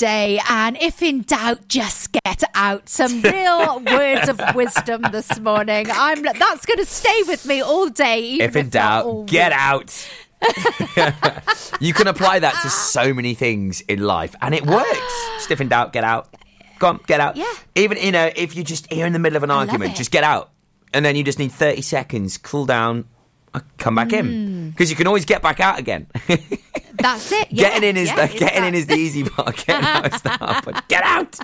[0.00, 0.40] day.
[0.48, 2.88] And if in doubt, just get out.
[2.88, 5.86] Some real words of wisdom this morning.
[5.92, 8.22] I'm that's going to stay with me all day.
[8.22, 10.10] Even If in not doubt, get out.
[11.80, 14.88] you can apply that to so many things in life, and it works.
[15.36, 16.34] Just if in doubt, get out.
[16.78, 17.36] Go on, get out.
[17.36, 17.52] Yeah.
[17.74, 20.10] Even you know, if you're just here in the middle of an love argument, just
[20.10, 20.50] get out,
[20.94, 23.04] and then you just need thirty seconds, cool down,
[23.52, 24.68] uh, come back in, Hmm.
[24.70, 26.06] because you can always get back out again.
[27.00, 27.48] That's it.
[27.50, 28.78] Yeah, getting in is yeah, the getting in that.
[28.78, 29.56] is the easy part.
[29.66, 30.88] Getting out is the hard part.
[30.88, 31.38] Get out.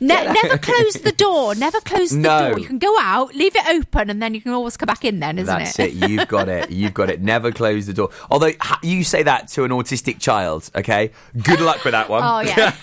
[0.00, 1.54] Ne- never close the door.
[1.54, 2.50] Never close the No.
[2.50, 2.58] door.
[2.58, 5.20] You can go out, leave it open, and then you can always come back in.
[5.20, 5.58] Then, isn't it?
[5.64, 6.02] That's it?
[6.02, 6.10] it.
[6.10, 6.70] You've got it.
[6.70, 7.20] You've got it.
[7.22, 8.10] Never close the door.
[8.30, 11.10] Although you say that to an autistic child, okay?
[11.42, 12.22] Good luck with that one.
[12.24, 12.74] Oh yeah.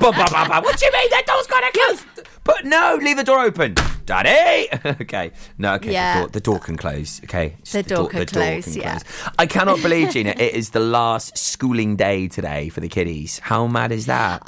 [0.00, 0.60] Ba, ba, ba, ba.
[0.62, 2.26] What do you mean that door's got to close?
[2.42, 4.68] But no, leave the door open, Daddy.
[5.02, 5.92] okay, no, okay.
[5.92, 6.14] Yeah.
[6.14, 7.20] The, door, the door can close.
[7.24, 8.98] Okay, Just The door can close, yeah.
[9.38, 13.38] I cannot believe, Gina, it is the last schooling day today for the kiddies.
[13.38, 14.46] How mad is that?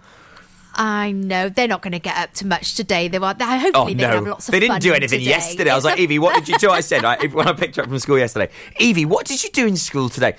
[0.75, 3.09] I know they're not going to get up to much today.
[3.09, 3.33] They were.
[3.33, 4.61] They, hopefully, Oh they no, have lots of fun.
[4.61, 5.31] they didn't do anything today.
[5.31, 5.71] yesterday.
[5.71, 6.71] I was like, Evie, what did you do?
[6.71, 9.49] I said right, when I picked her up from school yesterday, Evie, what did you
[9.51, 10.37] do in school today?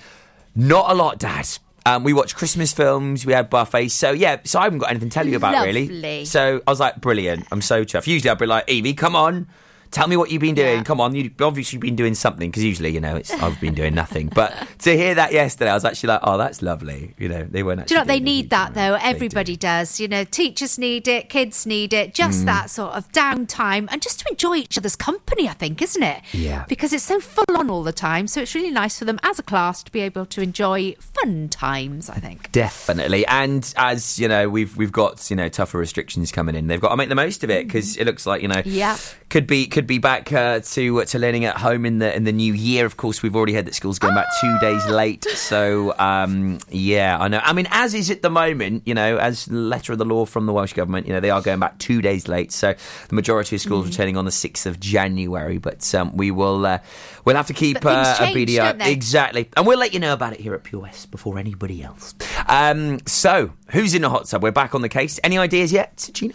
[0.56, 1.48] Not a lot, Dad.
[1.88, 3.26] Um, we watched Christmas films.
[3.26, 3.94] We had buffets.
[3.94, 6.26] So yeah, so I haven't got anything to tell you about really.
[6.26, 7.48] So I was like, brilliant.
[7.52, 8.06] I'm so chuffed.
[8.08, 9.48] Usually I'd be like, Evie, come on.
[9.92, 10.78] Tell me what you've been doing.
[10.78, 10.84] Yeah.
[10.84, 13.96] Come on, you've obviously been doing something because usually, you know, it's I've been doing
[13.96, 14.28] nothing.
[14.34, 17.14] But to hear that yesterday, I was actually like, oh, that's lovely.
[17.18, 17.88] You know, they weren't.
[17.88, 18.94] Do you know they need that though?
[18.94, 19.06] They do.
[19.06, 20.00] Everybody does.
[20.00, 22.10] You know, teachers need it, kids need it.
[22.12, 22.14] Mm.
[22.14, 25.48] Just that sort of downtime and just to enjoy each other's company.
[25.48, 26.22] I think, isn't it?
[26.34, 26.66] Yeah.
[26.68, 28.28] Because it's so full on all the time.
[28.28, 31.50] So it's really nice for them as a class to be able to enjoy fun
[31.50, 32.10] times.
[32.10, 32.52] I think.
[32.52, 36.68] Definitely, and as you know, we've we've got you know tougher restrictions coming in.
[36.68, 38.98] They've got to make the most of it because it looks like you know, Yeah.
[39.30, 42.32] could be could be back uh, to to learning at home in the in the
[42.32, 42.84] new year.
[42.84, 45.24] Of course, we've already heard that school's going back two days late.
[45.26, 47.40] So um, yeah, I know.
[47.44, 50.48] I mean, as is at the moment, you know, as letter of the law from
[50.48, 52.52] the Welsh government, you know, they are going back two days late.
[52.52, 52.74] So
[53.08, 55.60] the majority of schools returning on the sixth of January.
[55.60, 56.80] But um, we will uh,
[57.24, 60.14] we'll have to keep uh, a change, BDR don't exactly, and we'll let you know
[60.14, 62.16] about it here at Pure West before anybody else.
[62.48, 64.42] Um, so, who's in the hot tub?
[64.42, 65.20] We're back on the case.
[65.24, 66.34] Any ideas yet, Gina?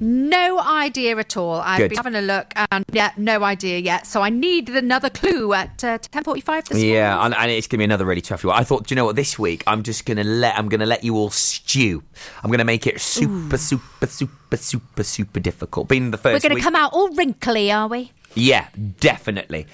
[0.00, 1.54] No idea at all.
[1.60, 1.90] I've Good.
[1.90, 4.06] been having a look and yeah, no idea yet.
[4.06, 6.94] So I need another clue at uh, ten forty-five this morning.
[6.94, 8.56] Yeah, and, and it's gonna be another really tough one.
[8.56, 9.16] I thought, do you know what?
[9.16, 12.02] This week, I'm just gonna let I'm gonna let you all stew.
[12.42, 15.88] I'm gonna make it super, super, super, super, super difficult.
[15.88, 18.12] Being the 1st We're going to come out all wrinkly, are we?
[18.34, 18.68] yeah,
[19.00, 19.66] definitely.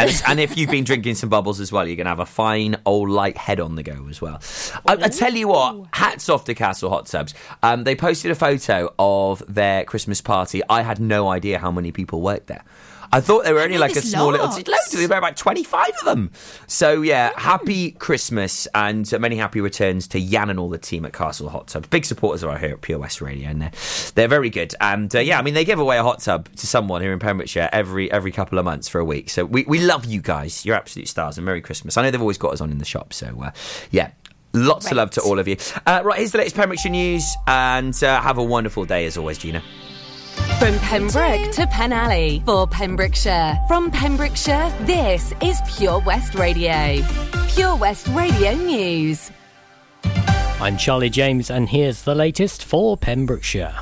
[0.00, 2.26] And, and if you've been drinking some bubbles as well, you're going to have a
[2.26, 4.40] fine old light head on the go as well.
[4.86, 7.34] I, I tell you what, hats off to Castle Hot Tubs.
[7.62, 10.62] Um, they posted a photo of their Christmas party.
[10.68, 12.64] I had no idea how many people worked there.
[13.12, 14.46] I thought they were only like a small little.
[14.46, 14.56] lots.
[14.56, 14.90] Loads.
[14.92, 16.30] There were about twenty-five of them.
[16.66, 21.12] So yeah, happy Christmas and many happy returns to Jan and all the team at
[21.12, 21.90] Castle Hot Tub.
[21.90, 23.72] Big supporters of our here at Pure West Radio, and they're
[24.14, 24.74] they're very good.
[24.80, 27.18] And uh, yeah, I mean they give away a hot tub to someone here in
[27.18, 29.30] Pembrokeshire every every couple of months for a week.
[29.30, 30.64] So we we love you guys.
[30.64, 31.96] You're absolute stars, and Merry Christmas.
[31.96, 33.12] I know they've always got us on in the shop.
[33.12, 33.50] So uh,
[33.90, 34.12] yeah.
[34.52, 35.56] Lots of love to all of you.
[35.86, 39.38] Uh, right, here's the latest Pembrokeshire news, and uh, have a wonderful day as always,
[39.38, 39.62] Gina.
[40.60, 43.58] From Pembroke to Penally for Pembrokeshire.
[43.66, 47.02] From Pembrokeshire, this is Pure West Radio.
[47.48, 49.30] Pure West Radio News.
[50.04, 53.74] I'm Charlie James, and here's the latest for Pembrokeshire.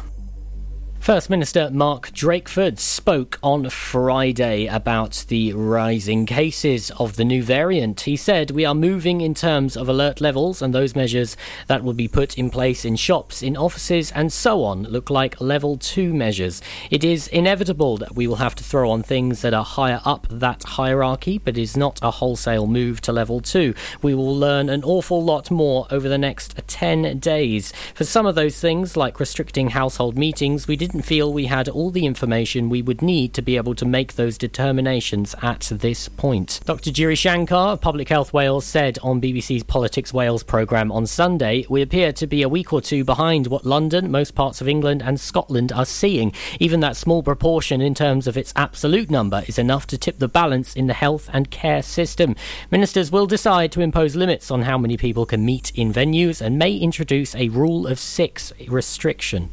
[1.08, 8.02] First Minister Mark Drakeford spoke on Friday about the rising cases of the new variant.
[8.02, 11.34] He said, We are moving in terms of alert levels, and those measures
[11.66, 15.41] that will be put in place in shops, in offices, and so on look like
[15.41, 16.60] level two measures.
[16.91, 20.26] It is inevitable that we will have to throw on things that are higher up
[20.28, 23.72] that hierarchy, but it is not a wholesale move to level two.
[24.02, 27.72] We will learn an awful lot more over the next 10 days.
[27.94, 31.91] For some of those things, like restricting household meetings, we didn't feel we had all
[31.91, 36.60] the information we would need to be able to make those determinations at this point.
[36.64, 36.91] Dr.
[36.91, 41.82] Giri Shankar of Public Health Wales said on BBC's Politics Wales programme on Sunday, We
[41.82, 45.20] appear to be a week or two behind what London, most parts of England, and
[45.20, 46.32] Scotland are seeing.
[46.58, 50.28] Even that small proportion in terms of its absolute number is enough to tip the
[50.28, 52.34] balance in the health and care system.
[52.70, 56.58] Ministers will decide to impose limits on how many people can meet in venues and
[56.58, 59.50] may introduce a rule of six restriction.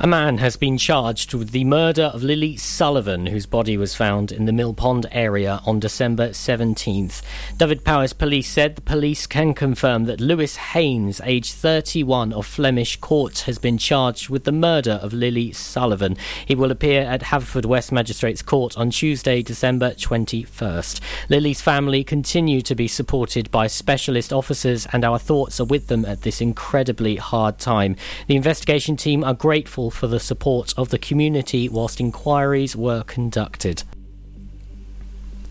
[0.00, 4.32] A man has been charged with the murder of Lily Sullivan, whose body was found
[4.32, 7.22] in the Mill Pond area on December 17th.
[7.56, 13.38] Dyfed-Powys police said the police can confirm that Lewis Haynes, aged 31 of Flemish Court,
[13.40, 16.16] has been charged with the murder of Lily Sullivan.
[16.44, 21.00] He will appear at Haverfordwest Magistrates Court on Tuesday, December 21st.
[21.28, 26.04] Lily's family continue to be supported by specialist officers, and our thoughts are with them
[26.04, 27.94] at this incredibly hard time.
[28.26, 33.82] The investigation team are grateful for the support of the community whilst inquiries were conducted.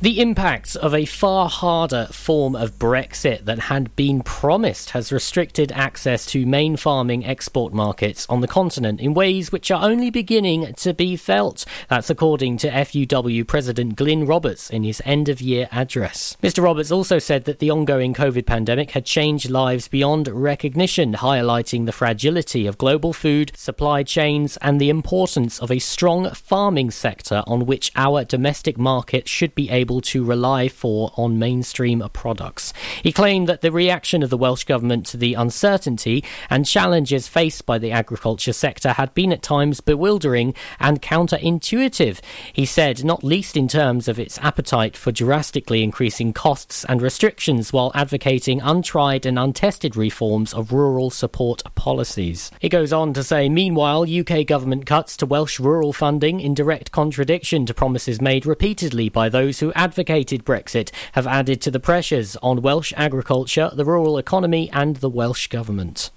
[0.03, 5.71] The impact of a far harder form of Brexit that had been promised has restricted
[5.71, 10.73] access to main farming export markets on the continent in ways which are only beginning
[10.73, 11.63] to be felt.
[11.87, 16.35] That's according to FUW President Glyn Roberts in his end of year address.
[16.43, 16.61] Mr.
[16.61, 21.93] Roberts also said that the ongoing COVID pandemic had changed lives beyond recognition, highlighting the
[21.93, 27.65] fragility of global food supply chains and the importance of a strong farming sector on
[27.65, 32.73] which our domestic market should be able able to rely for on mainstream products.
[33.03, 37.67] He claimed that the reaction of the Welsh Government to the uncertainty and challenges faced
[37.67, 42.21] by the agriculture sector had been at times bewildering and counterintuitive.
[42.53, 47.71] He said, not least in terms of its appetite for drastically increasing costs and restrictions
[47.71, 52.49] while advocating untried and untested reforms of rural support policies.
[52.59, 56.91] He goes on to say, meanwhile, UK government cuts to Welsh rural funding in direct
[56.91, 62.37] contradiction to promises made repeatedly by those who advocated Brexit have added to the pressures
[62.37, 66.09] on Welsh agriculture, the rural economy, and the Welsh Government.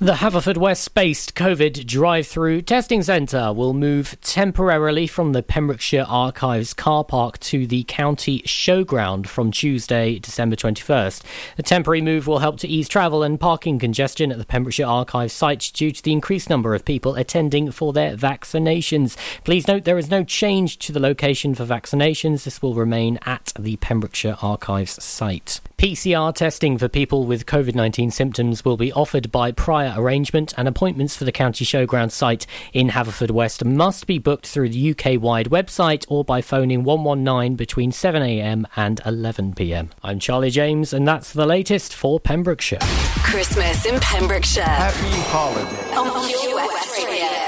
[0.00, 6.72] The Haverfordwest based COVID drive through testing centre will move temporarily from the Pembrokeshire Archives
[6.72, 11.24] car park to the county showground from Tuesday, December 21st.
[11.56, 15.32] The temporary move will help to ease travel and parking congestion at the Pembrokeshire Archives
[15.32, 19.16] site due to the increased number of people attending for their vaccinations.
[19.42, 23.52] Please note there is no change to the location for vaccinations, this will remain at
[23.58, 25.60] the Pembrokeshire Archives site.
[25.78, 30.66] PCR testing for people with COVID 19 symptoms will be offered by prior arrangement, and
[30.66, 35.50] appointments for the County Showground site in Haverfordwest must be booked through the UK wide
[35.50, 39.90] website or by phoning 119 between 7am and 11pm.
[40.02, 42.80] I'm Charlie James, and that's the latest for Pembrokeshire.
[43.22, 44.64] Christmas in Pembrokeshire.
[44.64, 45.94] Happy holiday.
[45.94, 47.47] On Pure West Radio.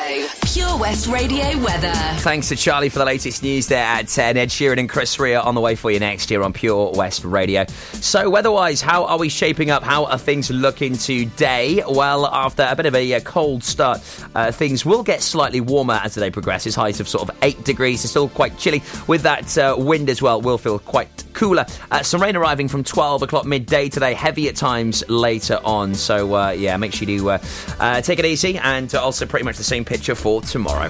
[0.52, 1.92] Pure West Radio weather.
[2.18, 4.36] Thanks to Charlie for the latest news there at 10.
[4.36, 7.24] Ed Sheeran and Chris Rea on the way for you next year on Pure West
[7.24, 7.64] Radio.
[7.92, 9.84] So, weather-wise, how are we shaping up?
[9.84, 11.84] How are things looking today?
[11.88, 14.00] Well, after a bit of a, uh, cold start,
[14.34, 16.74] uh, things will get slightly warmer as the day progresses.
[16.74, 18.02] Highs of sort of 8 degrees.
[18.02, 18.82] It's still quite chilly.
[19.06, 21.64] With that uh, wind as well, will feel quite cooler.
[21.90, 25.94] Uh, some rain arriving from 12 o'clock midday today, heavy at times later on.
[25.94, 27.38] So, uh, yeah, make sure you uh,
[27.78, 30.88] uh, take it easy and also pretty much the same picture for tomorrow.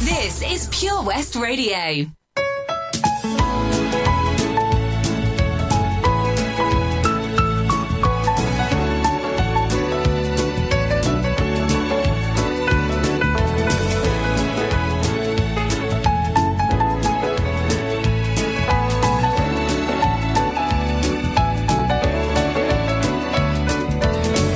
[0.00, 2.06] This is Pure West Radio.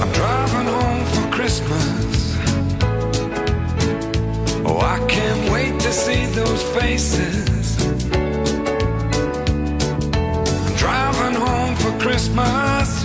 [0.01, 1.82] I'm driving home for Christmas.
[4.93, 7.77] I can't wait to see those faces.
[10.77, 13.02] Driving home for Christmas,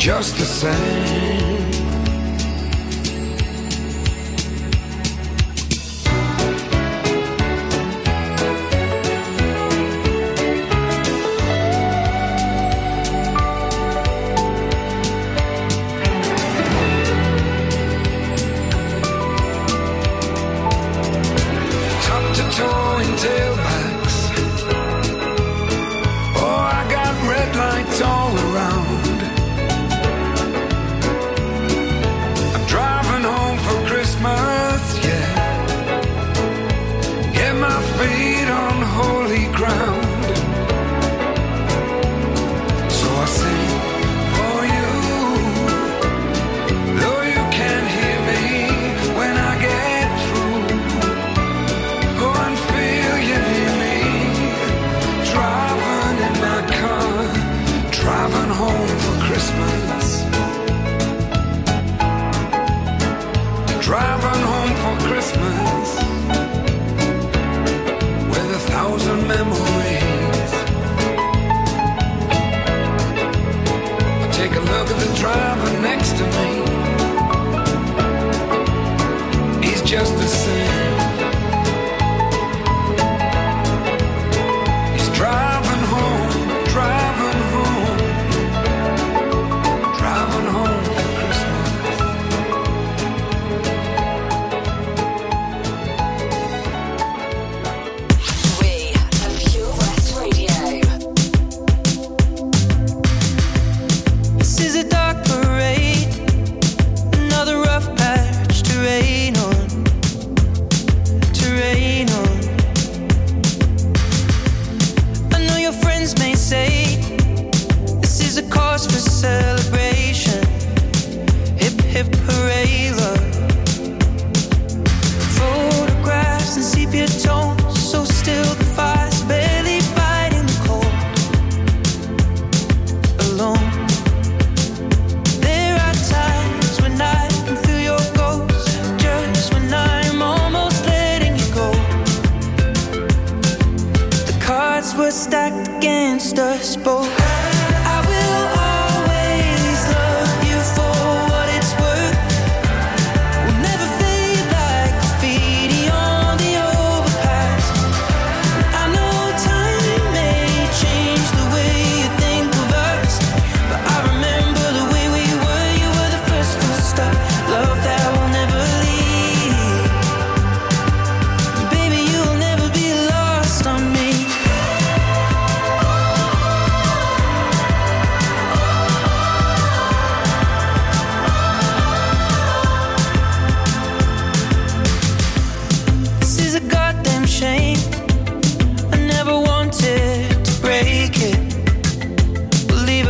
[0.00, 1.49] Just the same.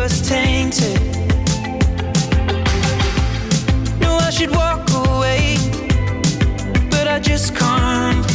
[0.00, 0.98] was tainted.
[4.02, 5.56] I should walk away,
[6.90, 8.29] but I just can't.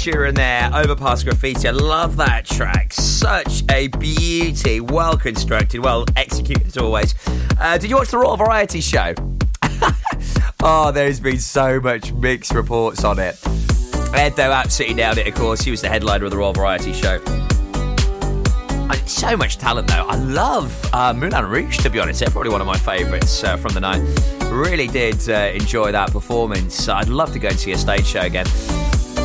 [0.00, 1.68] Sheeran there, Overpass Graffiti.
[1.68, 2.90] I love that track.
[2.94, 4.80] Such a beauty.
[4.80, 7.14] Well constructed, well executed as always.
[7.60, 9.12] Uh, did you watch the Royal Variety Show?
[10.62, 13.38] oh, there's been so much mixed reports on it.
[14.14, 15.60] Ed, though, absolutely nailed it, of course.
[15.60, 17.22] He was the headliner of the Royal Variety Show.
[17.26, 20.06] Uh, So much talent, though.
[20.08, 22.20] I love uh, Moulin Rouge, to be honest.
[22.20, 24.00] They're probably one of my favourites uh, from the night.
[24.50, 26.88] Really did uh, enjoy that performance.
[26.88, 28.46] I'd love to go and see a stage show again.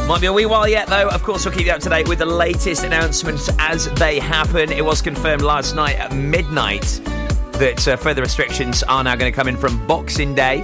[0.07, 1.09] Might be a wee while yet, though.
[1.09, 4.71] Of course, we'll keep you up to date with the latest announcements as they happen.
[4.71, 7.01] It was confirmed last night at midnight
[7.53, 10.61] that uh, further restrictions are now going to come in from Boxing Day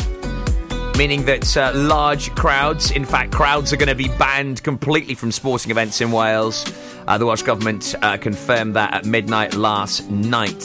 [0.98, 5.31] meaning that uh, large crowds, in fact, crowds are going to be banned completely from
[5.31, 6.63] sporting events in Wales.
[7.07, 10.62] Uh, the Welsh Government uh, confirmed that at midnight last night.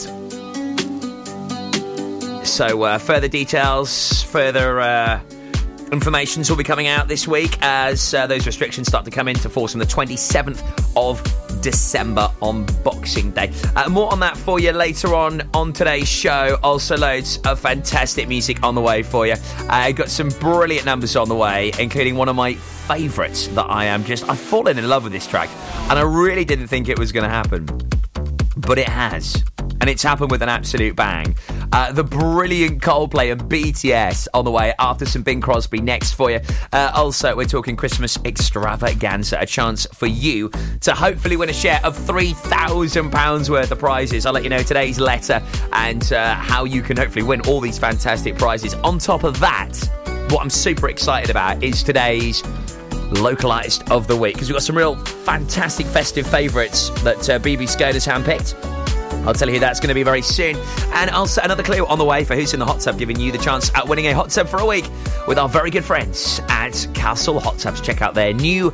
[2.45, 5.19] So, uh, further details, further uh,
[5.91, 9.49] informations will be coming out this week as uh, those restrictions start to come into
[9.49, 10.63] force on the 27th
[10.95, 11.21] of
[11.61, 13.51] December on Boxing Day.
[13.75, 16.57] Uh, more on that for you later on on today's show.
[16.63, 19.35] Also, loads of fantastic music on the way for you.
[19.69, 23.85] I got some brilliant numbers on the way, including one of my favourites that I
[23.85, 24.27] am just.
[24.29, 25.49] I've fallen in love with this track,
[25.89, 27.65] and I really didn't think it was going to happen,
[28.55, 29.43] but it has.
[29.79, 31.35] And it's happened with an absolute bang.
[31.71, 36.31] Uh, the brilliant Coldplay and BTS on the way after some Bing Crosby next for
[36.31, 36.39] you.
[36.71, 40.49] Uh, also, we're talking Christmas extravaganza, a chance for you
[40.81, 44.25] to hopefully win a share of £3,000 worth of prizes.
[44.25, 45.41] I'll let you know today's letter
[45.73, 48.73] and uh, how you can hopefully win all these fantastic prizes.
[48.75, 49.75] On top of that,
[50.29, 52.43] what I'm super excited about is today's
[53.11, 57.69] localized of the week because we've got some real fantastic festive favourites that uh, BB
[57.69, 58.76] Skate has handpicked.
[59.27, 60.55] I'll tell you who that's going to be very soon.
[60.93, 63.31] And also another clue on the way for who's in the hot tub, giving you
[63.31, 64.85] the chance at winning a hot tub for a week
[65.27, 67.81] with our very good friends at Castle Hot Tubs.
[67.81, 68.73] Check out their new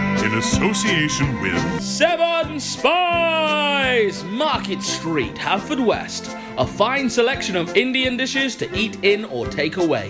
[0.19, 4.23] in association with Seven Spies!
[4.25, 6.37] Market Street, Haverfordwest.
[6.57, 10.09] A fine selection of Indian dishes to eat in or take away.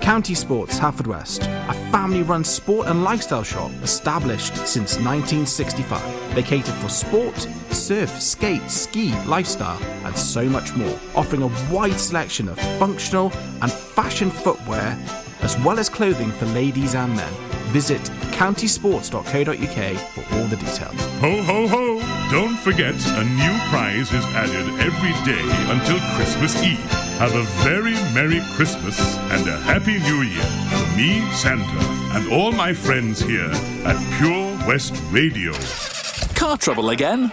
[0.00, 6.34] County Sports Haverfordwest, a family run sport and lifestyle shop established since 1965.
[6.34, 7.38] They cater for sport,
[7.70, 13.70] surf, skate, ski, lifestyle, and so much more, offering a wide selection of functional and
[13.70, 14.98] fashion footwear,
[15.42, 17.32] as well as clothing for ladies and men.
[17.72, 21.00] Visit countysports.co.uk for all the details.
[21.20, 22.00] Ho, ho, ho!
[22.30, 26.78] Don't forget, a new prize is added every day until Christmas Eve.
[27.18, 28.98] Have a very Merry Christmas
[29.30, 31.80] and a Happy New Year from me, Santa,
[32.16, 33.50] and all my friends here
[33.84, 35.52] at Pure West Radio.
[36.34, 37.32] Car trouble again?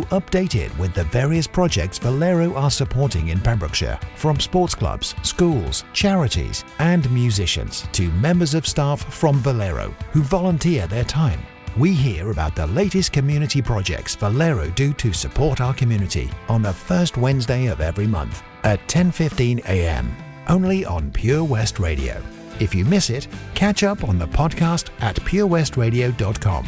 [0.09, 6.63] updated with the various projects Valero are supporting in Pembrokeshire, from sports clubs, schools, charities,
[6.79, 11.39] and musicians to members of staff from Valero who volunteer their time.
[11.77, 16.73] We hear about the latest community projects Valero do to support our community on the
[16.73, 20.13] first Wednesday of every month at 10:15 a.m.
[20.47, 22.21] only on Pure West Radio.
[22.59, 26.67] If you miss it, catch up on the podcast at purewestradio.com.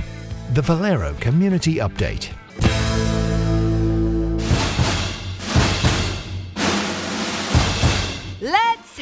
[0.53, 2.31] The Valero Community Update.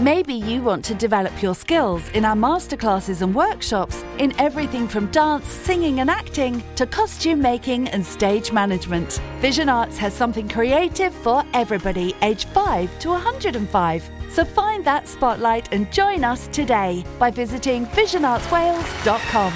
[0.00, 5.06] Maybe you want to develop your skills in our masterclasses and workshops in everything from
[5.10, 9.20] dance, singing, and acting to costume making and stage management.
[9.40, 14.10] Vision Arts has something creative for everybody, age 5 to 105.
[14.30, 19.52] So find that spotlight and join us today by visiting visionartswales.com.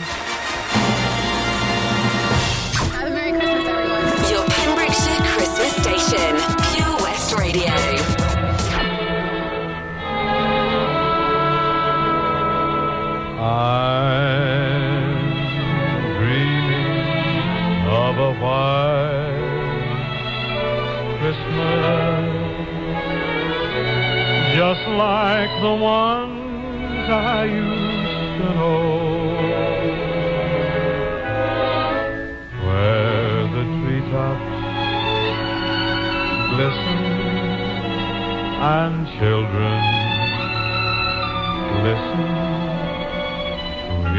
[2.91, 4.03] Have a Merry Christmas, everyone.
[4.29, 6.37] Your Pembrokeshire Christmas station,
[6.75, 8.02] Pure West Radio.
[13.45, 15.19] I'm
[16.17, 16.95] dreaming
[17.89, 19.33] of a white
[21.19, 22.29] Christmas,
[24.55, 29.03] just like the ones I used to know,
[32.65, 34.55] where the treetops
[36.55, 37.03] glisten
[38.63, 39.83] and children
[41.83, 42.42] listen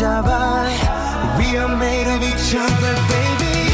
[0.00, 0.04] We
[1.56, 3.67] are made of each other, baby.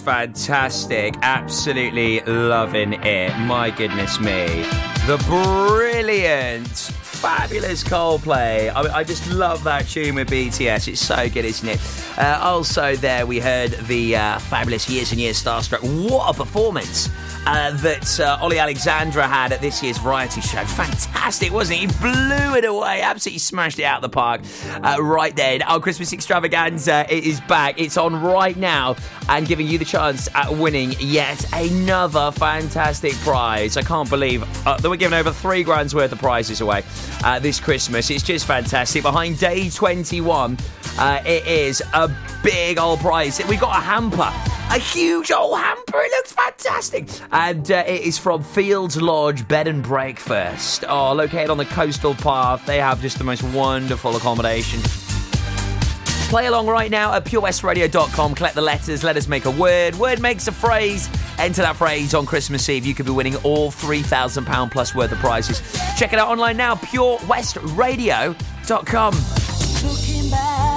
[0.00, 1.14] Fantastic.
[1.22, 3.38] Absolutely loving it.
[3.40, 4.62] My goodness me.
[5.06, 6.68] The brilliant
[7.20, 8.72] fabulous Coldplay.
[8.74, 10.88] I, I just love that tune with BTS.
[10.88, 11.78] It's so good, isn't it?
[12.16, 15.82] Uh, also, there we heard the uh, fabulous Years and Years Starstruck.
[16.10, 17.10] What a performance!
[17.46, 20.62] Uh, that uh, Olly Alexander had at this year's variety show.
[20.64, 21.90] Fantastic, wasn't it?
[21.90, 24.42] He blew it away, absolutely smashed it out of the park
[24.84, 25.62] uh, right then.
[25.62, 27.80] Our Christmas extravaganza is back.
[27.80, 28.96] It's on right now
[29.28, 33.76] and giving you the chance at winning yet another fantastic prize.
[33.76, 36.82] I can't believe uh, that we're giving over three grand's worth of prizes away
[37.24, 38.10] uh, this Christmas.
[38.10, 39.02] It's just fantastic.
[39.02, 40.58] Behind day 21,
[40.98, 42.10] uh, it is a
[42.42, 43.40] big old prize.
[43.48, 44.30] We've got a hamper,
[44.74, 46.00] a huge old hamper.
[46.00, 47.08] It looks fantastic.
[47.32, 50.84] And uh, it is from Fields Lodge Bed and Breakfast.
[50.88, 52.64] Oh, located on the coastal path.
[52.66, 54.80] They have just the most wonderful accommodation.
[56.30, 58.36] Play along right now at purewestradio.com.
[58.36, 59.02] Collect the letters.
[59.02, 59.96] Let us make a word.
[59.96, 61.08] Word makes a phrase.
[61.40, 62.86] Enter that phrase on Christmas Eve.
[62.86, 65.60] You could be winning all £3,000 plus worth of prizes.
[65.96, 66.76] Check it out online now.
[66.76, 69.14] purewestradio.com.
[69.82, 70.69] Looking back,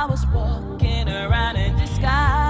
[0.00, 2.49] I was walking around in disguise.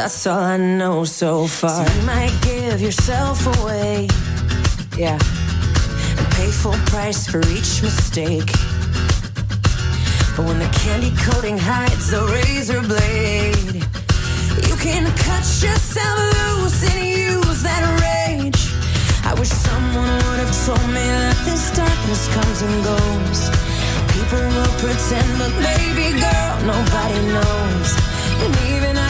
[0.00, 1.84] That's all I know so far.
[1.84, 4.08] So you might give yourself away,
[4.96, 5.18] yeah,
[6.16, 8.50] and pay full price for each mistake.
[10.34, 13.84] But when the candy coating hides the razor blade,
[14.68, 18.62] you can cut yourself loose and use that rage.
[19.28, 23.40] I wish someone would have told me that this darkness comes and goes.
[24.16, 27.90] People will pretend, but baby girl, nobody knows.
[28.42, 29.09] And even I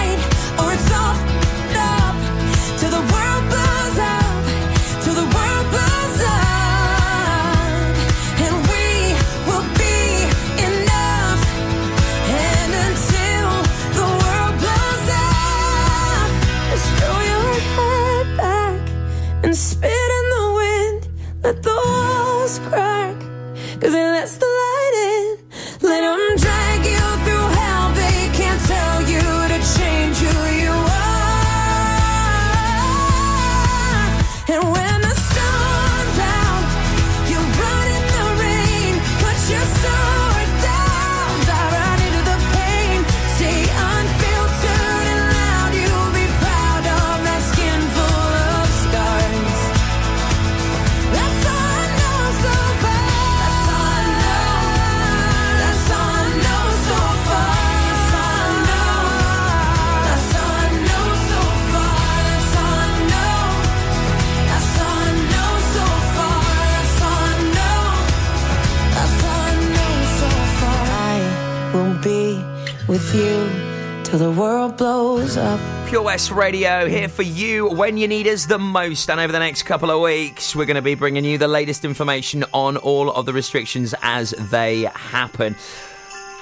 [74.21, 75.59] the world blows up.
[75.89, 79.09] Pure West Radio here for you when you need us the most.
[79.09, 81.83] And over the next couple of weeks, we're going to be bringing you the latest
[81.83, 85.55] information on all of the restrictions as they happen.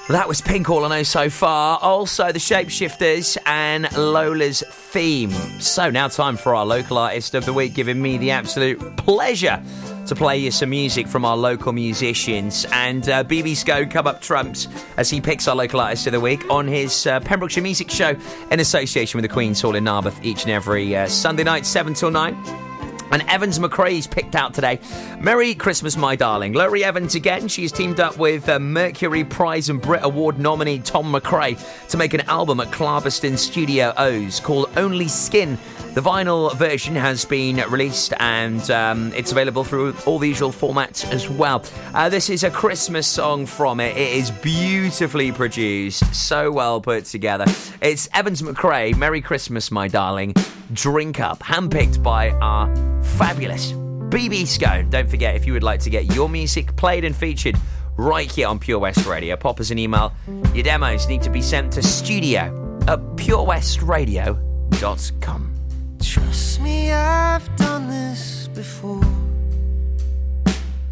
[0.09, 1.77] That was Pink All I Know so far.
[1.83, 5.29] Also, the Shapeshifters and Lola's theme.
[5.61, 9.61] So, now time for our local artist of the week, giving me the absolute pleasure
[10.07, 12.65] to play you some music from our local musicians.
[12.71, 16.19] And uh, BB Sco come up trumps as he picks our local artist of the
[16.19, 18.15] week on his uh, Pembrokeshire Music Show
[18.49, 21.93] in association with the Queen's Hall in Narberth each and every uh, Sunday night, 7
[21.93, 22.68] till 9.
[23.11, 24.79] And Evans McRae's picked out today.
[25.19, 26.53] Merry Christmas, my darling.
[26.53, 27.47] Lowri Evans again.
[27.47, 31.57] She's teamed up with uh, Mercury Prize and Brit Award nominee Tom McRae
[31.89, 35.57] to make an album at Clarbeston Studio O's called Only Skin.
[35.99, 41.03] The vinyl version has been released and um, it's available through all the usual formats
[41.11, 41.61] as well.
[41.93, 43.97] Uh, this is a Christmas song from it.
[43.97, 47.43] It is beautifully produced, so well put together.
[47.81, 48.95] It's Evans McRae.
[48.95, 50.35] Merry Christmas, my darling.
[50.71, 52.73] Drink Up, handpicked by our
[53.03, 54.89] fabulous BB Scone.
[54.89, 57.57] Don't forget, if you would like to get your music played and featured
[57.97, 60.13] right here on Pure West Radio, pop us an email.
[60.53, 65.58] Your demos need to be sent to studio at purewestradio.com.
[66.01, 69.03] Trust me, I've done this before.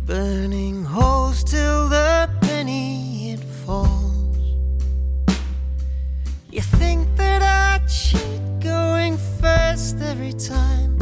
[0.06, 4.38] Burning holes till the penny it falls.
[6.52, 10.98] You think that I cheat going first every time?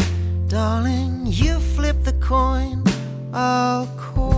[0.47, 2.83] Darling, you flip the coin,
[3.33, 4.34] I'll call.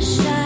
[0.00, 0.39] wish I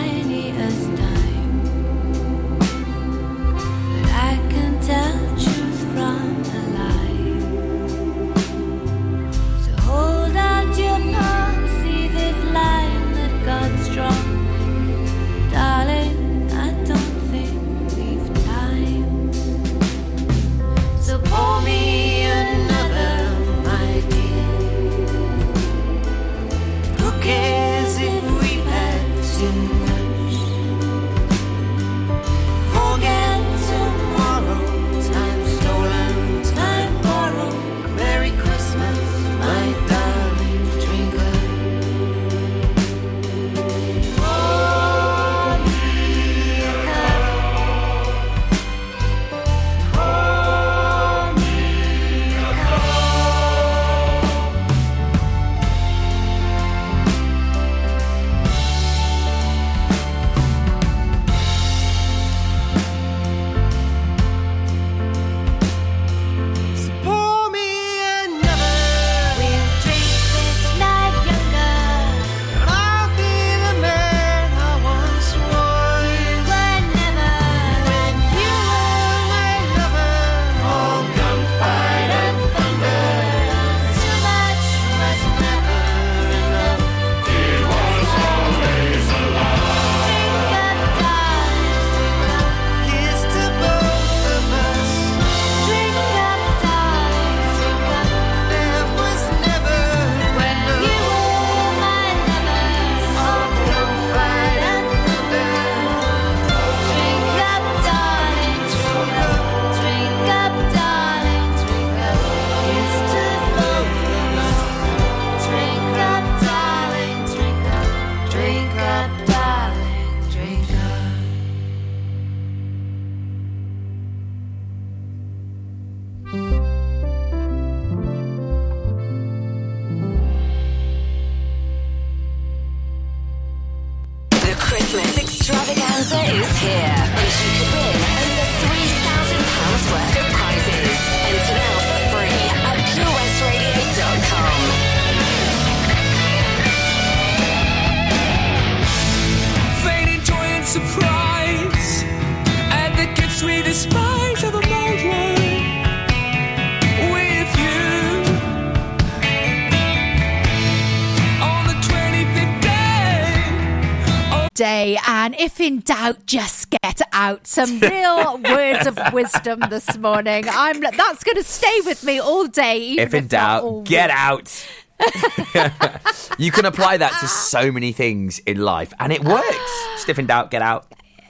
[165.45, 170.45] if in doubt, just get out some real words of wisdom this morning.
[170.49, 172.79] I'm that's going to stay with me all day.
[172.81, 174.17] Even If in not doubt, get week.
[174.17, 174.67] out.
[176.39, 179.85] you can apply that to so many things in life, and it works.
[179.95, 180.87] Just if in doubt, get out.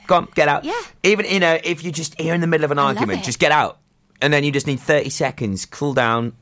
[0.07, 0.65] Go on, get out.
[0.65, 0.81] Yeah.
[1.03, 3.39] Even you know, if you're just here in the middle of an love argument, just
[3.39, 3.79] get out,
[4.21, 6.35] and then you just need thirty seconds, cool down,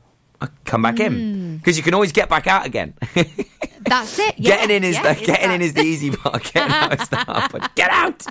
[0.65, 1.57] come back in Mm.
[1.59, 2.93] because you can always get back out again.
[3.85, 4.35] That's it.
[4.37, 6.43] Yeah, getting in is yeah, the getting in it's is the easy part.
[6.53, 7.75] Getting out is the hard part.
[7.75, 8.25] Get out.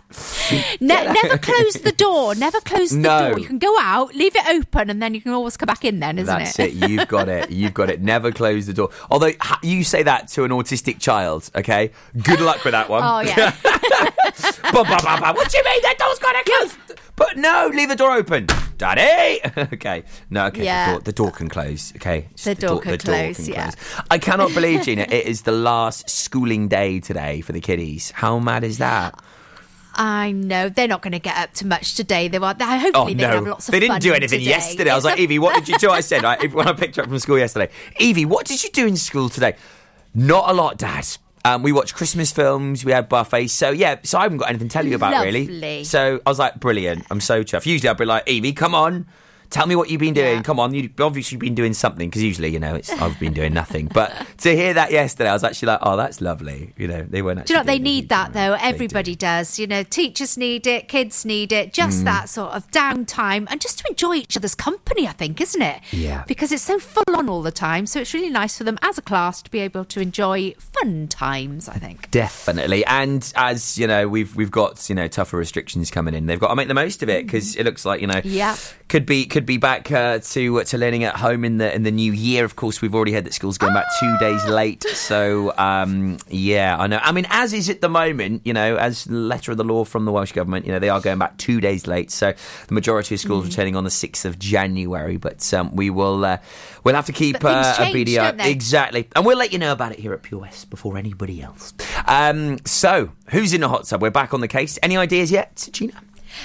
[0.80, 2.34] Ne- never close the door.
[2.34, 3.30] Never close the No.
[3.30, 3.38] door.
[3.38, 6.00] You can go out, leave it open, and then you can always come back in.
[6.00, 6.44] Then, isn't it?
[6.44, 6.72] That's it.
[6.72, 7.50] You've got it.
[7.50, 8.00] You've got it.
[8.00, 8.90] Never close the door.
[9.10, 9.32] Although
[9.62, 11.90] you say that to an autistic child, okay?
[12.22, 13.02] Good luck with that one.
[13.12, 13.54] Oh yeah.
[14.72, 15.32] Ba, ba, ba, ba.
[15.34, 15.82] What do you mean?
[15.82, 16.96] That door's got to close.
[17.14, 18.46] But no, leave the door open,
[18.78, 19.40] Daddy.
[19.74, 20.64] okay, no, okay.
[20.64, 20.86] Yeah.
[20.86, 21.92] The, door, the door can close.
[21.96, 23.70] Okay, Just The door can close, yeah.
[23.70, 24.02] close.
[24.10, 28.10] I cannot believe, Gina, it is the last schooling day today for the kiddies.
[28.12, 29.20] How mad is that?
[29.94, 32.28] I know they're not going to get up to much today.
[32.28, 32.54] They were.
[32.58, 33.80] Oh Hopefully, they no, have lots of fun.
[33.80, 34.50] they didn't do anything today.
[34.50, 34.90] yesterday.
[34.90, 35.90] I was like, Evie, what did you do?
[35.90, 38.70] I said right, when I picked her up from school yesterday, Evie, what did you
[38.70, 39.54] do in school today?
[40.14, 41.06] Not a lot, Dad.
[41.44, 42.84] Um, we watched Christmas films.
[42.84, 43.52] We had buffets.
[43.52, 45.84] So yeah, so I haven't got anything to tell you about really.
[45.84, 47.04] So I was like, brilliant.
[47.10, 47.66] I'm so chuffed.
[47.66, 49.06] Usually I'd be like, Evie, come on.
[49.52, 50.42] Tell me what you've been doing.
[50.42, 53.52] Come on, you've obviously been doing something because usually, you know, it's I've been doing
[53.52, 53.86] nothing.
[53.92, 56.72] But to hear that yesterday, I was actually like, oh, that's lovely.
[56.76, 57.40] You know, they weren't.
[57.40, 58.56] Actually Do you know they need that though?
[58.60, 59.58] Everybody does.
[59.58, 61.72] You know, teachers need it, kids need it.
[61.72, 62.04] Just Mm.
[62.04, 65.06] that sort of downtime and just to enjoy each other's company.
[65.06, 65.80] I think, isn't it?
[65.92, 66.24] Yeah.
[66.26, 67.86] Because it's so full on all the time.
[67.86, 71.08] So it's really nice for them as a class to be able to enjoy fun
[71.08, 71.68] times.
[71.68, 72.10] I think.
[72.10, 76.26] Definitely, and as you know, we've we've got you know tougher restrictions coming in.
[76.26, 78.56] They've got to make the most of it because it looks like you know, Yeah.
[78.92, 81.90] Could be could be back uh, to to learning at home in the in the
[81.90, 82.44] new year.
[82.44, 84.82] Of course, we've already heard that school's going back two days late.
[84.82, 87.00] So um, yeah, I know.
[87.02, 90.04] I mean, as is at the moment, you know, as letter of the law from
[90.04, 92.10] the Welsh government, you know, they are going back two days late.
[92.10, 92.34] So
[92.68, 93.48] the majority of schools Mm.
[93.48, 95.16] returning on the sixth of January.
[95.16, 96.36] But um, we will uh,
[96.84, 98.34] we'll have to keep uh, a change, beady eye.
[98.40, 101.72] Exactly, and we'll let you know about it here at Pure West before anybody else.
[102.06, 104.02] Um, so, who's in the hot tub?
[104.02, 104.78] We're back on the case.
[104.82, 105.94] Any ideas yet, Gina?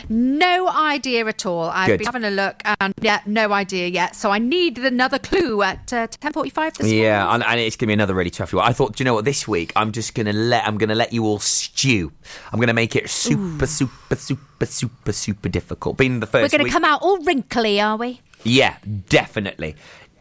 [0.09, 1.63] No idea at all.
[1.63, 1.99] I've Good.
[1.99, 4.15] been having a look and yeah, no idea yet.
[4.15, 7.01] So I need another clue at uh, ten forty-five this morning.
[7.03, 8.65] Yeah, and, and it's gonna be another really tough one.
[8.67, 9.25] I thought, do you know what?
[9.25, 12.11] This week, I'm just gonna let I'm gonna let you all stew.
[12.51, 15.97] I'm gonna make it super, super, super, super, super difficult.
[15.97, 18.21] Being the 1st We're going to week, come out all wrinkly, are we?
[18.43, 18.77] yeah,
[19.09, 19.75] definitely.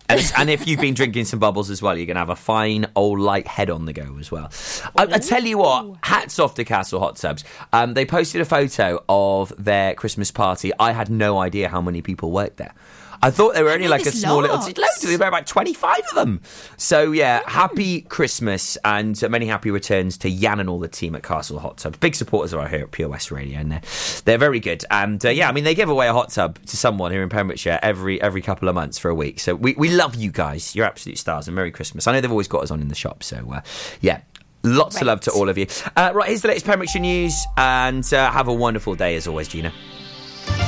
[0.09, 2.37] And, and if you've been drinking some bubbles as well, you're going to have a
[2.37, 4.51] fine old light head on the go as well.
[4.97, 7.45] I, I tell you what, hats off to Castle Hot Tubs.
[7.73, 10.73] Um, they posted a photo of their Christmas party.
[10.79, 12.75] I had no idea how many people worked there.
[13.23, 14.57] I thought they were only like a small little.
[14.59, 15.01] Loads.
[15.01, 16.41] There were about twenty-five of them.
[16.77, 21.23] So yeah, happy Christmas and many happy returns to Jan and all the team at
[21.23, 21.99] Castle Hot Tub.
[22.01, 23.83] Big supporters are here at Pure West Radio, and they're
[24.25, 24.85] they're very good.
[24.91, 27.29] And uh, yeah, I mean they give away a hot tub to someone here in
[27.29, 29.41] Pembrokeshire every every couple of months for a week.
[29.41, 30.75] So we, we love you guys.
[30.75, 32.07] You're absolute stars, and Merry Christmas.
[32.07, 33.23] I know they've always got us on in the shop.
[33.23, 33.61] So uh,
[34.01, 34.21] yeah.
[34.65, 35.69] Lots of love to all of you.
[35.95, 39.47] Uh, right, here's the latest Pembrokeshire news, and uh, have a wonderful day as always,
[39.47, 39.73] Gina.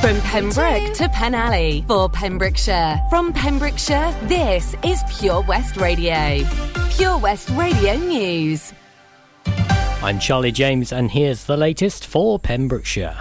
[0.00, 3.00] From Pembroke to Penally for Pembrokeshire.
[3.10, 6.44] From Pembrokeshire, this is Pure West Radio.
[6.90, 8.72] Pure West Radio News.
[10.00, 13.18] I'm Charlie James, and here's the latest for Pembrokeshire.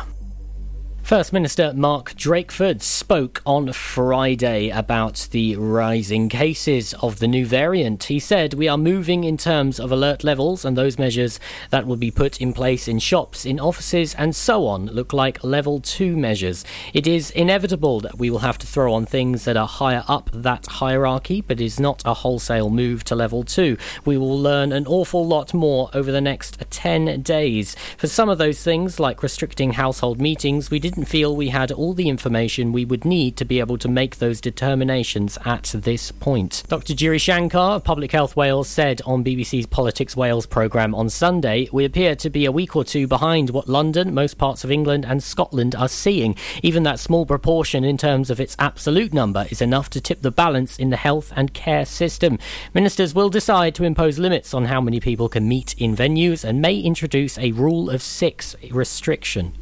[1.07, 8.03] First Minister Mark Drakeford spoke on Friday about the rising cases of the new variant.
[8.03, 11.39] He said, We are moving in terms of alert levels, and those measures
[11.69, 15.45] that will be put in place in shops, in offices, and so on look like
[15.45, 16.65] level 2 measures.
[16.93, 20.29] It is inevitable that we will have to throw on things that are higher up
[20.33, 23.77] that hierarchy, but it is not a wholesale move to level 2.
[24.03, 27.77] We will learn an awful lot more over the next 10 days.
[27.97, 31.93] For some of those things, like restricting household meetings, we didn't feel we had all
[31.93, 36.63] the information we would need to be able to make those determinations at this point.
[36.67, 36.93] Dr.
[36.93, 41.85] Giri Shankar of Public Health Wales said on BBC's Politics Wales programme on Sunday, We
[41.85, 45.21] appear to be a week or two behind what London, most parts of England, and
[45.21, 46.35] Scotland are seeing.
[46.63, 50.31] Even that small proportion in terms of its absolute number is enough to tip the
[50.31, 52.39] balance in the health and care system.
[52.73, 56.61] Ministers will decide to impose limits on how many people can meet in venues and
[56.61, 59.53] may introduce a rule of six restriction.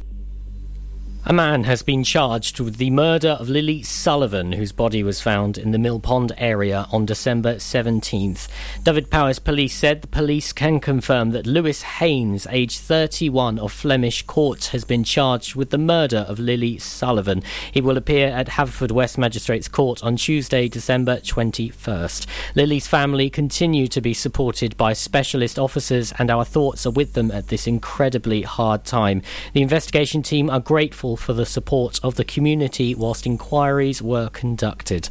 [1.28, 5.58] A man has been charged with the murder of Lily Sullivan, whose body was found
[5.58, 8.46] in the Mill Pond area on December 17th.
[8.84, 14.66] Dyfed-Powys Police said the police can confirm that Lewis Haynes, aged 31 of Flemish Court,
[14.66, 17.42] has been charged with the murder of Lily Sullivan.
[17.72, 22.24] He will appear at Haverfordwest Magistrates Court on Tuesday, December 21st.
[22.54, 27.32] Lily's family continue to be supported by specialist officers, and our thoughts are with them
[27.32, 29.22] at this incredibly hard time.
[29.54, 35.08] The investigation team are grateful for the support of the community whilst inquiries were conducted.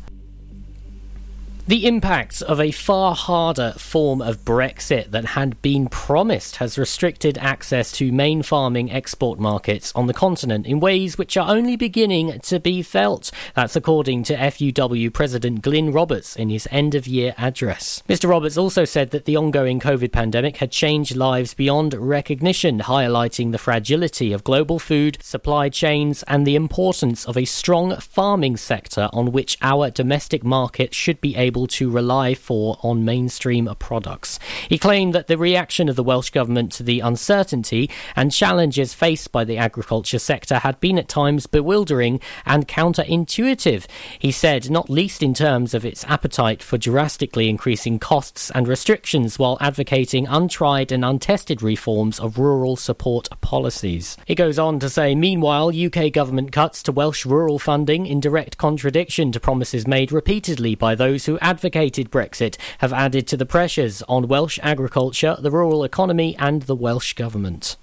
[1.67, 7.39] The impact of a far harder form of Brexit than had been promised has restricted
[7.39, 12.39] access to main farming export markets on the continent in ways which are only beginning
[12.41, 13.31] to be felt.
[13.55, 18.03] That's according to FUW President Glyn Roberts in his end of year address.
[18.07, 18.29] Mr.
[18.29, 23.57] Roberts also said that the ongoing COVID pandemic had changed lives beyond recognition, highlighting the
[23.57, 29.31] fragility of global food supply chains and the importance of a strong farming sector on
[29.31, 34.37] which our domestic market should be able to rely for on mainstream products.
[34.67, 39.31] He claimed that the reaction of the Welsh Government to the uncertainty and challenges faced
[39.31, 43.85] by the agriculture sector had been at times bewildering and counterintuitive.
[44.19, 49.39] He said, not least in terms of its appetite for drastically increasing costs and restrictions
[49.39, 54.17] while advocating untried and untested reforms of rural support policies.
[54.25, 58.57] He goes on to say, meanwhile, UK government cuts to Welsh rural funding in direct
[58.57, 64.01] contradiction to promises made repeatedly by those who advocated Brexit have added to the pressures
[64.09, 67.77] on Welsh agriculture, the rural economy, and the Welsh government.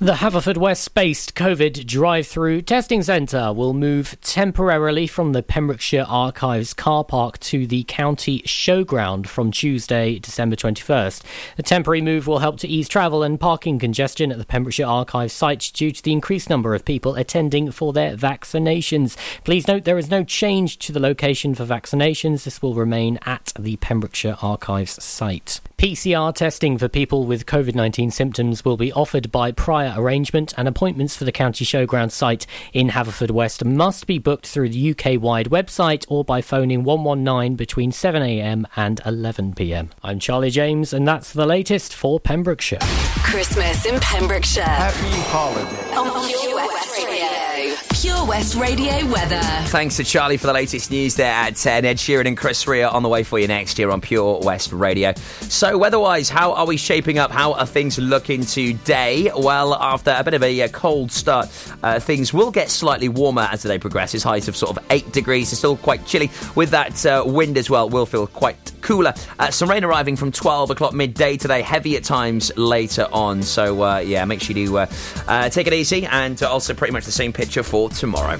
[0.00, 6.74] The Haverfordwest based COVID drive through testing centre will move temporarily from the Pembrokeshire Archives
[6.74, 11.22] car park to the county showground from Tuesday, December 21st.
[11.56, 15.32] The temporary move will help to ease travel and parking congestion at the Pembrokeshire Archives
[15.32, 19.16] site due to the increased number of people attending for their vaccinations.
[19.44, 23.52] Please note there is no change to the location for vaccinations, this will remain at
[23.56, 25.60] the Pembrokeshire Archives site.
[25.76, 30.68] PCR testing for people with COVID 19 symptoms will be offered by prior arrangement, and
[30.68, 35.50] appointments for the County Showground site in Haverfordwest must be booked through the UK wide
[35.50, 39.90] website or by phoning 119 between 7am and 11pm.
[40.02, 42.78] I'm Charlie James, and that's the latest for Pembrokeshire.
[43.24, 44.64] Christmas in Pembrokeshire.
[44.64, 45.94] Happy holiday.
[45.94, 47.43] On Pure West Radio.
[47.54, 49.40] Pure West Radio weather.
[49.68, 51.84] Thanks to Charlie for the latest news there at 10.
[51.84, 54.72] Ed Sheeran and Chris Rea on the way for you next year on Pure West
[54.72, 55.14] Radio.
[55.14, 57.30] So, weather-wise, how are we shaping up?
[57.30, 59.30] How are things looking today?
[59.36, 61.48] Well, after a bit of a uh, cold start,
[61.82, 64.22] uh, things will get slightly warmer as the day progresses.
[64.24, 65.52] Highs of sort of 8 degrees.
[65.52, 66.30] It's still quite chilly.
[66.56, 69.14] With that uh, wind as well, will feel quite cooler.
[69.38, 71.62] Uh, some rain arriving from 12 o'clock midday today.
[71.62, 73.42] Heavy at times later on.
[73.42, 76.04] So, uh, yeah, make sure you do uh, take it easy.
[76.06, 78.36] And also pretty much the same for tomorrow.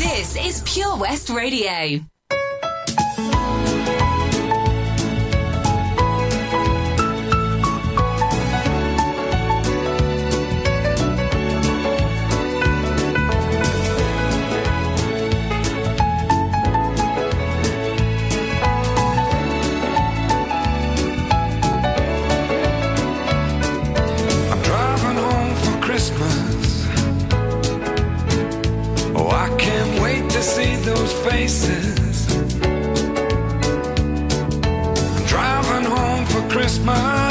[0.00, 2.00] This is Pure West Radio.
[24.50, 26.37] I'm driving home for Christmas.
[29.38, 32.26] I can't wait to see those faces.
[35.14, 37.27] I'm driving home for Christmas,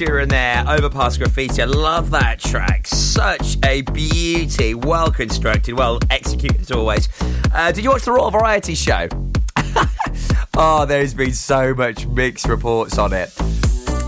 [0.00, 1.60] Sheeran there, Overpass Graffiti.
[1.60, 2.86] I love that track.
[2.86, 4.72] Such a beauty.
[4.72, 7.06] Well constructed, well executed as always.
[7.52, 9.08] Uh, did you watch the Royal Variety Show?
[10.56, 13.30] oh, there's been so much mixed reports on it.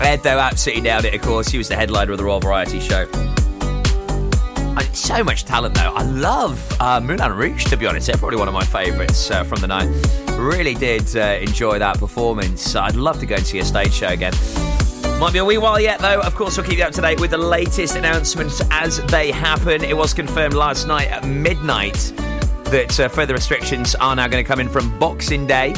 [0.01, 1.49] Ed, though, absolutely nailed it, of course.
[1.49, 3.07] He was the headliner of the Royal Variety Show.
[3.13, 5.93] Uh, so much talent, though.
[5.93, 8.07] I love uh, Moulin Rouge, to be honest.
[8.07, 9.89] They're probably one of my favourites uh, from the night.
[10.39, 12.75] Really did uh, enjoy that performance.
[12.75, 14.33] I'd love to go and see a stage show again.
[15.23, 16.19] Might be a wee while yet, though.
[16.19, 19.81] Of course, we'll keep you up to date with the latest announcements as they happen.
[19.81, 21.93] It was confirmed last night at midnight
[22.65, 25.73] that uh, further restrictions are now going to come in from Boxing Day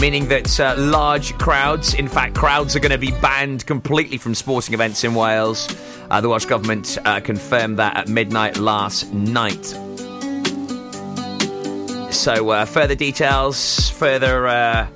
[0.00, 4.34] meaning that uh, large crowds, in fact, crowds are going to be banned completely from
[4.34, 5.68] sporting events in Wales.
[6.10, 9.64] Uh, the Welsh Government uh, confirmed that at midnight last night.
[12.12, 14.88] So, uh, further details, further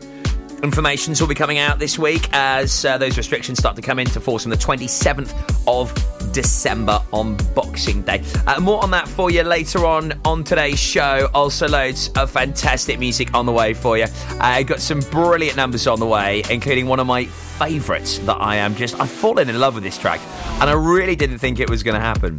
[0.64, 3.98] uh, information will be coming out this week as uh, those restrictions start to come
[3.98, 5.32] into force on the 27th
[5.66, 5.92] of
[6.32, 8.22] December on Boxing Day.
[8.46, 11.28] Uh, more on that for you later on on today's show.
[11.34, 14.06] Also, loads of fantastic music on the way for you.
[14.40, 18.40] I uh, got some brilliant numbers on the way, including one of my favourites that
[18.40, 18.98] I am just.
[19.00, 20.20] I've fallen in love with this track,
[20.60, 22.36] and I really didn't think it was going to happen,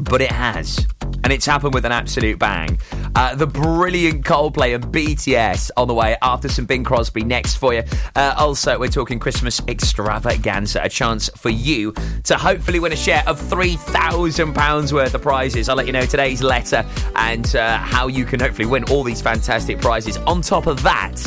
[0.00, 0.86] but it has.
[1.24, 2.78] And it's happened with an absolute bang.
[3.16, 7.74] Uh, the brilliant Coldplay and BTS on the way after some Bing Crosby next for
[7.74, 7.82] you.
[8.14, 11.92] Uh, also, we're talking Christmas extravaganza, a chance for you
[12.24, 15.68] to hopefully win a share of £3,000 worth of prizes.
[15.68, 16.84] I'll let you know today's letter
[17.16, 20.18] and uh, how you can hopefully win all these fantastic prizes.
[20.18, 21.18] On top of that,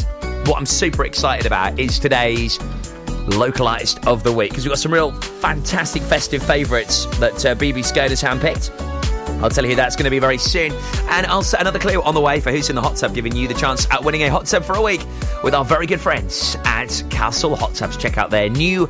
[0.46, 2.60] what I'm super excited about is today's
[3.36, 7.86] localized of the week because we've got some real fantastic festive favourites that uh, BB
[7.86, 8.99] Scone has handpicked.
[9.42, 10.72] I'll tell you that's going to be very soon.
[11.10, 13.36] And I'll set another clue on the way for who's in the hot tub, giving
[13.36, 15.02] you the chance at winning a hot tub for a week
[15.44, 17.98] with our very good friends at Castle Hot Tubs.
[17.98, 18.90] Check out their new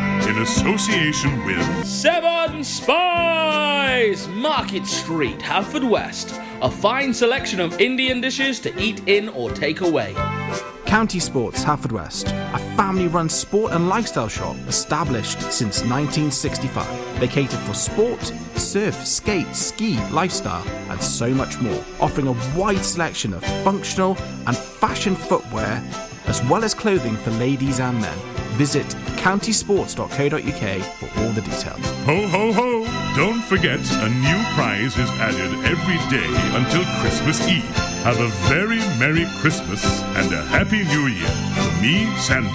[0.27, 4.27] in association with Seven Spies!
[4.29, 6.37] Market Street, Haverfordwest.
[6.61, 10.13] A fine selection of Indian dishes to eat in or take away.
[10.85, 12.27] County Sports Haverfordwest.
[12.53, 17.19] a family run sport and lifestyle shop established since 1965.
[17.19, 18.21] They cater for sport,
[18.55, 24.17] surf, skate, ski, lifestyle, and so much more, offering a wide selection of functional
[24.47, 25.81] and fashion footwear,
[26.27, 28.17] as well as clothing for ladies and men.
[28.57, 28.85] Visit
[29.21, 31.85] countysports.co.uk for all the details.
[32.05, 32.85] Ho, ho, ho!
[33.15, 37.63] Don't forget, a new prize is added every day until Christmas Eve.
[38.03, 39.83] Have a very Merry Christmas
[40.17, 42.49] and a Happy New Year from me, Santa,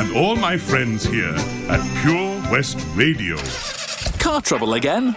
[0.00, 1.34] and all my friends here
[1.70, 3.36] at Pure West Radio.
[4.18, 5.16] Car trouble again?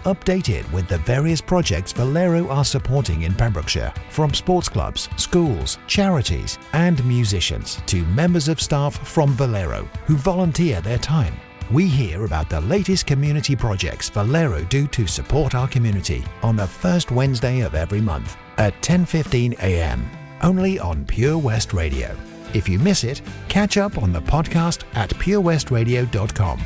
[0.03, 6.57] updated with the various projects Valero are supporting in Pembrokeshire, from sports clubs, schools, charities,
[6.73, 11.33] and musicians to members of staff from Valero who volunteer their time.
[11.71, 16.67] We hear about the latest community projects Valero do to support our community on the
[16.67, 20.09] first Wednesday of every month at 10:15 a.m.
[20.41, 22.15] only on Pure West Radio.
[22.53, 26.61] If you miss it, catch up on the podcast at purewestradio.com.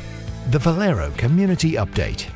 [0.50, 2.35] The Valero Community Update.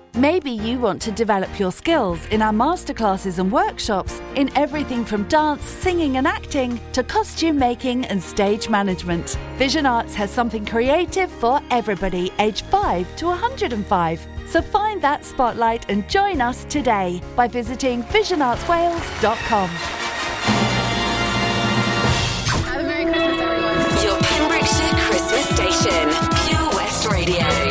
[0.15, 5.23] Maybe you want to develop your skills in our masterclasses and workshops in everything from
[5.29, 9.37] dance, singing, and acting to costume making and stage management.
[9.55, 14.27] Vision Arts has something creative for everybody, age 5 to 105.
[14.47, 19.69] So find that spotlight and join us today by visiting visionartswales.com.
[22.67, 24.03] Have a Merry Christmas, everyone.
[24.03, 26.09] Your Pembrokeshire Christmas Station,
[26.49, 27.70] Pure West Radio.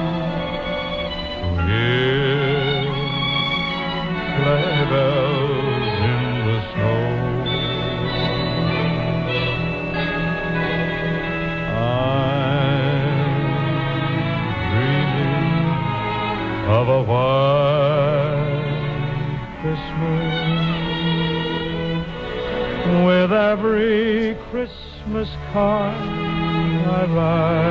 [23.31, 27.70] with every Christmas card I write.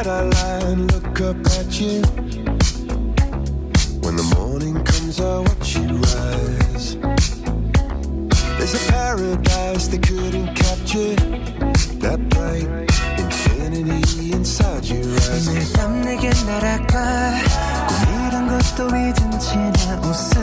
[0.00, 2.02] night I lie and look up at you.
[4.04, 6.96] When the morning comes, I watch you rise.
[8.58, 11.14] There's a paradise they couldn't capture.
[12.02, 12.68] That bright
[13.18, 15.48] infinity inside your eyes.
[15.48, 17.34] 매일 밤 내게 날아가
[17.88, 20.39] 꿈이란 것도 잊은 채나 웃으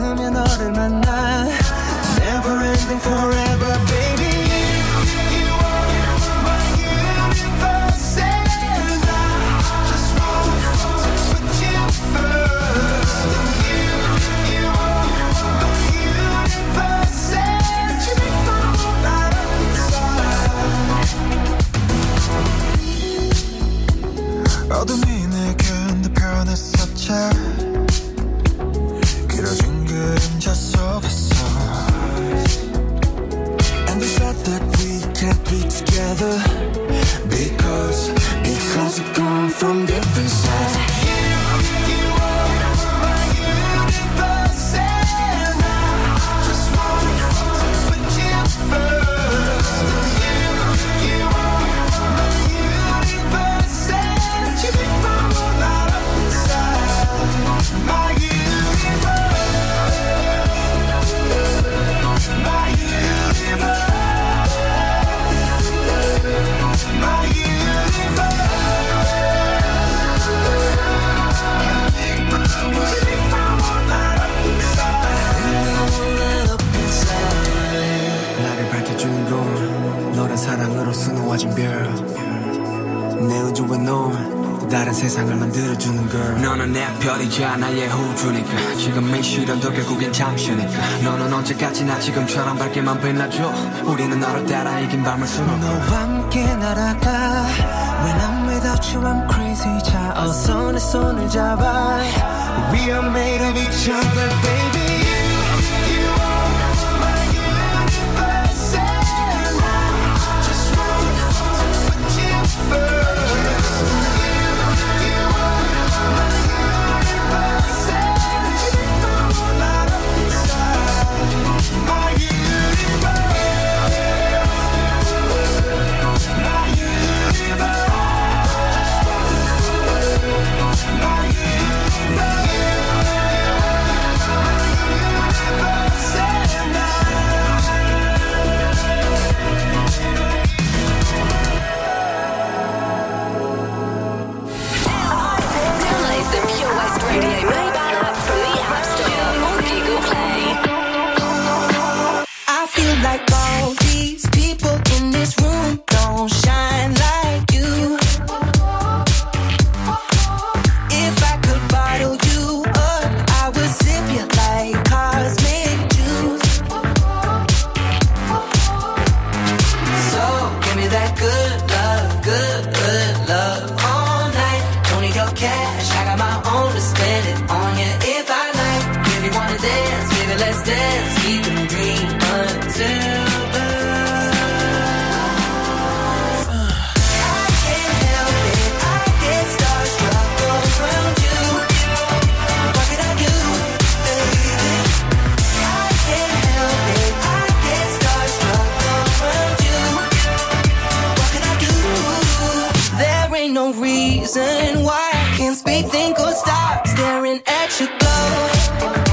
[203.49, 209.08] ain't no reason why I can't speak, think, or stop staring at you go.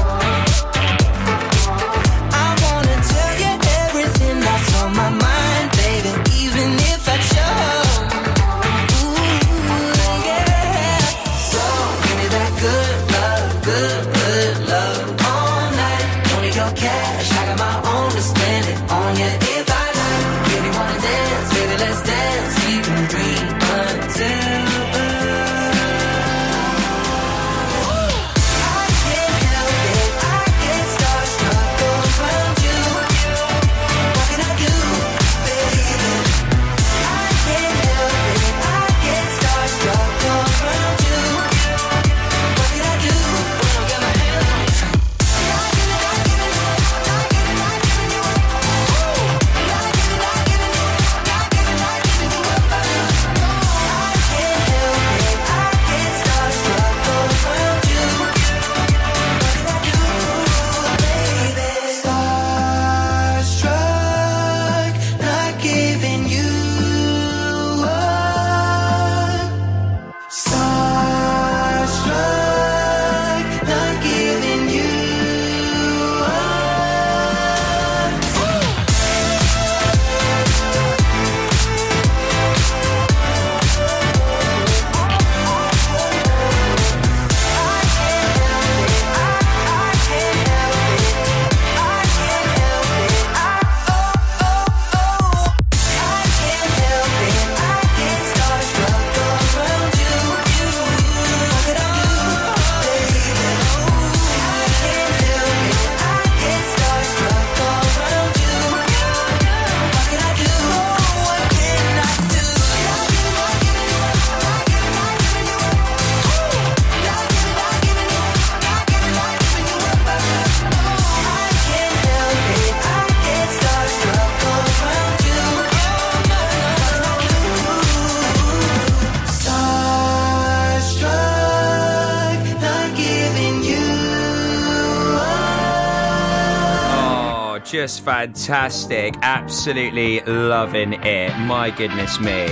[138.06, 139.16] fantastic.
[139.22, 141.36] Absolutely loving it.
[141.40, 142.46] My goodness me.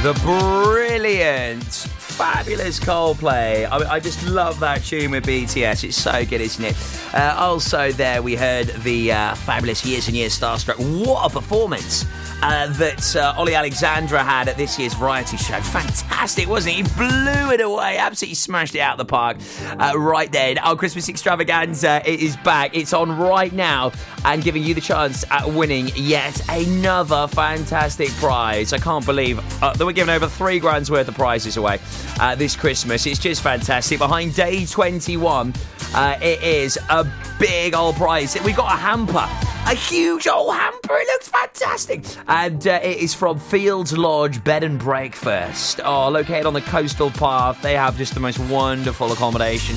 [0.00, 3.68] The brilliant, fabulous Coldplay.
[3.68, 5.82] I, mean, I just love that tune with BTS.
[5.82, 6.76] It's so good, isn't it?
[7.12, 10.78] Uh, also, there we heard the uh, fabulous Years and Years Starstruck.
[11.04, 12.04] What a performance!
[12.42, 15.60] uh, that uh, Olly Alexander had at this year's variety show.
[15.60, 16.86] Fantastic, wasn't it?
[16.86, 19.38] He blew it away, absolutely smashed it out of the park
[19.78, 20.58] uh, right then.
[20.58, 22.76] Our Christmas extravaganza it is back.
[22.76, 23.92] It's on right now
[24.24, 28.72] and giving you the chance at winning yet another fantastic prize.
[28.72, 31.78] I can't believe uh, that we're giving over three grand's worth of prizes away
[32.20, 33.06] uh, this Christmas.
[33.06, 33.98] It's just fantastic.
[33.98, 35.54] Behind day 21,
[35.94, 37.06] uh, it is a
[37.38, 38.36] big old prize.
[38.44, 39.51] We've got a hamper.
[39.72, 40.98] A huge old hamper.
[40.98, 42.04] It looks fantastic.
[42.28, 45.80] And uh, it is from Fields Lodge Bed and Breakfast.
[45.82, 47.62] Oh, located on the coastal path.
[47.62, 49.76] They have just the most wonderful accommodation.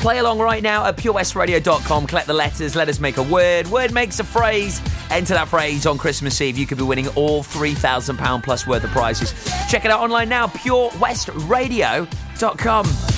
[0.00, 2.06] Play along right now at purewestradio.com.
[2.06, 2.74] Collect the letters.
[2.74, 3.66] Let us make a word.
[3.66, 4.80] Word makes a phrase.
[5.10, 6.56] Enter that phrase on Christmas Eve.
[6.56, 9.34] You could be winning all £3,000 plus worth of prizes.
[9.68, 10.46] Check it out online now.
[10.46, 13.17] purewestradio.com.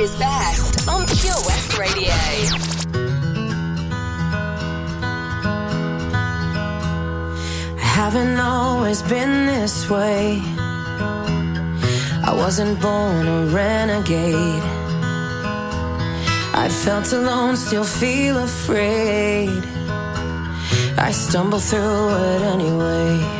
[0.00, 2.14] is best on Pure West Radio.
[7.76, 10.40] I haven't always been this way.
[12.24, 14.62] I wasn't born a renegade.
[16.54, 19.62] I felt alone, still feel afraid.
[20.96, 23.39] I stumble through it anyway.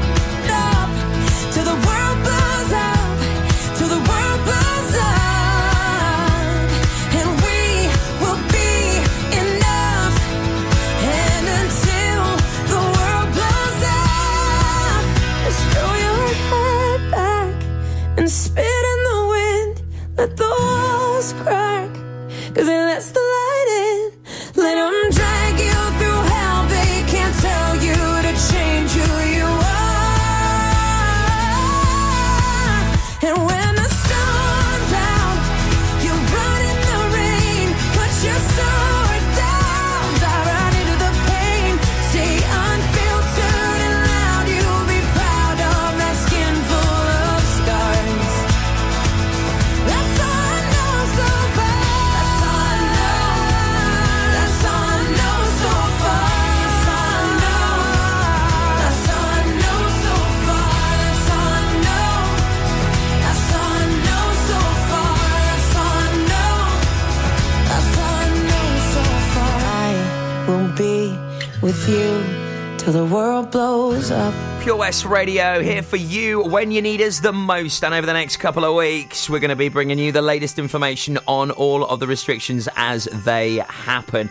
[20.21, 20.39] wind.
[20.39, 20.70] Let
[72.91, 74.33] till the world blows up.
[74.61, 77.83] Pure West Radio here for you when you need us the most.
[77.83, 80.59] And over the next couple of weeks, we're going to be bringing you the latest
[80.59, 84.29] information on all of the restrictions as they happen.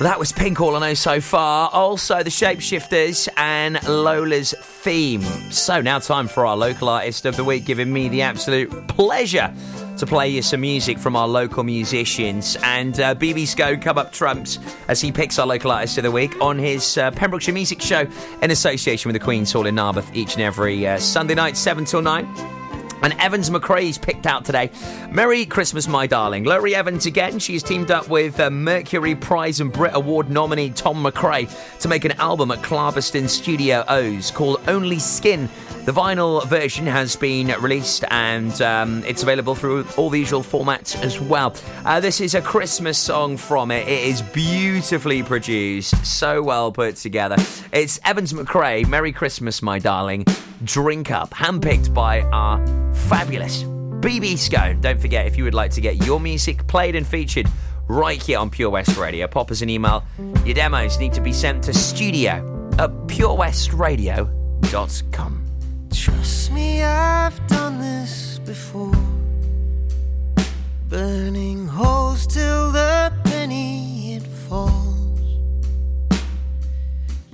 [0.00, 1.70] That was Pink All I Know so far.
[1.70, 5.22] Also, the Shapeshifters and Lola's theme.
[5.50, 9.52] So, now time for our local artist of the week, giving me the absolute pleasure
[9.98, 12.56] to play you some music from our local musicians.
[12.62, 14.58] And uh, BB Sco come up trumps
[14.88, 18.06] as he picks our local artist of the week on his uh, Pembrokeshire Music Show
[18.42, 21.84] in association with the Queen's Hall in Narberth each and every uh, Sunday night, 7
[21.84, 22.26] till 9.
[23.02, 24.70] And Evans McRae's picked out today.
[25.10, 26.44] Merry Christmas, my darling.
[26.44, 27.38] Lowri Evans again.
[27.38, 32.04] She's teamed up with uh, Mercury Prize and Brit Award nominee Tom McRae to make
[32.04, 35.48] an album at Clarbeston Studio O's called Only Skin.
[35.86, 41.00] The vinyl version has been released and um, it's available through all the usual formats
[41.00, 41.54] as well.
[41.84, 43.86] Uh, this is a Christmas song from it.
[43.86, 47.36] It is beautifully produced, so well put together.
[47.70, 50.24] It's Evans McRae, Merry Christmas, my darling.
[50.64, 52.58] Drink Up, handpicked by our
[52.92, 54.80] fabulous BB Scone.
[54.80, 57.46] Don't forget, if you would like to get your music played and featured
[57.86, 60.02] right here on Pure West Radio, pop us an email.
[60.44, 65.45] Your demos need to be sent to studio at purewestradio.com.
[65.92, 68.92] Trust me, I've done this before.
[70.88, 75.20] Burning holes till the penny it falls.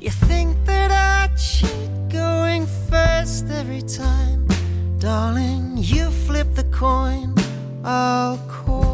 [0.01, 4.47] You think that I cheat going first every time.
[4.99, 7.35] Darling, you flip the coin,
[7.85, 8.92] I'll call.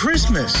[0.00, 0.59] Christmas.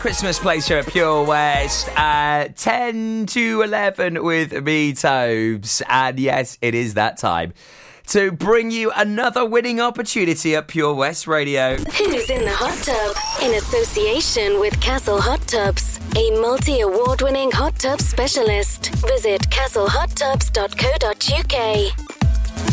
[0.00, 5.82] Christmas Place here at Pure West, uh, 10 to 11 with me, Tobes.
[5.90, 7.52] And yes, it is that time
[8.06, 11.76] to bring you another winning opportunity at Pure West Radio.
[11.76, 13.14] Who's in the hot tub?
[13.42, 18.94] In association with Castle Hot Tubs, a multi award winning hot tub specialist.
[19.06, 21.99] Visit castlehottubs.co.uk.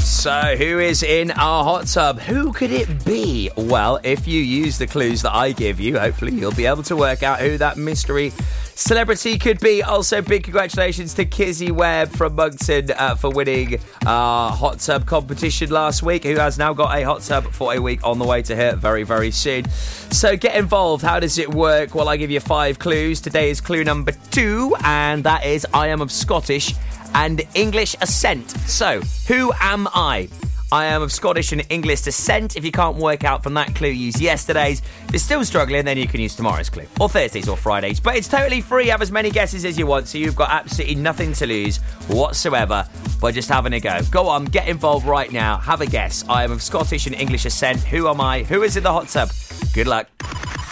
[0.08, 2.20] So, who is in our hot tub?
[2.22, 3.52] Who could it be?
[3.58, 6.96] Well, if you use the clues that I give you, hopefully you'll be able to
[6.96, 8.32] work out who that mystery
[8.74, 9.84] celebrity could be.
[9.84, 15.72] Also, big congratulations to Kizzy Webb from Monkton uh, for winning our hot tub competition
[15.72, 18.42] last week, who has now got a hot tub for a week on the way
[18.44, 19.70] to her very, very soon.
[19.70, 21.04] So, get involved.
[21.04, 21.94] How does it work?
[21.94, 23.20] Well, I give you five clues.
[23.20, 26.74] Today is clue number two, and that is I am of Scottish
[27.14, 28.50] and English ascent.
[28.50, 30.30] So, who am I?
[30.70, 32.58] I am of Scottish and English descent.
[32.58, 34.82] If you can't work out from that clue, use yesterday's.
[35.06, 38.02] If you're still struggling, then you can use tomorrow's clue, or Thursdays or Fridays.
[38.02, 38.88] But it's totally free.
[38.88, 41.78] Have as many guesses as you want, so you've got absolutely nothing to lose
[42.08, 42.86] whatsoever
[43.22, 44.02] by just having a go.
[44.12, 45.58] Go on, get involved right now.
[45.58, 46.26] Have a guess.
[46.28, 47.80] I am of Scottish and English ascent.
[47.80, 48.44] Who am I?
[48.44, 49.30] Who is in the hot tub?
[49.74, 50.10] Good luck.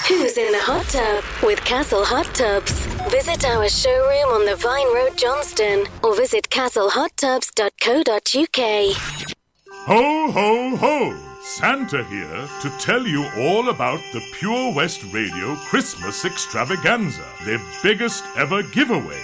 [0.08, 2.74] Who's in the hot tub with Castle Hot Tubs?
[3.10, 8.96] Visit our showroom on the Vine Road, Johnston, or visit castlehottubs.co.uk.
[9.88, 11.18] Ho, ho, ho!
[11.42, 18.24] Santa here to tell you all about the Pure West Radio Christmas Extravaganza, their biggest
[18.38, 19.24] ever giveaway,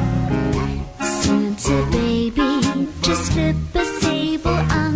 [1.71, 4.90] Baby, just slip a sable under